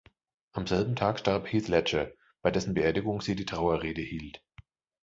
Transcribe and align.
Am 0.53 0.65
selben 0.65 0.95
Tag 0.95 1.19
starb 1.19 1.45
Heath 1.53 1.67
Ledger, 1.67 2.11
bei 2.41 2.49
dessen 2.49 2.73
Beerdigung 2.73 3.21
sie 3.21 3.35
die 3.35 3.45
Trauerrede 3.45 4.01
hielt. 4.01 4.41